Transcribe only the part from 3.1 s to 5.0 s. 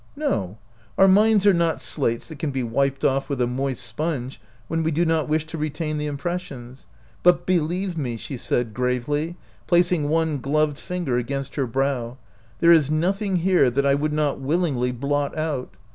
with a moist sponge when we